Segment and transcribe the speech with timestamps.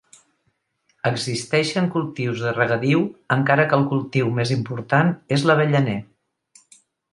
[1.09, 3.05] Existeixen cultius de regadiu
[3.37, 5.97] encara que el cultiu més important és l'avellaner.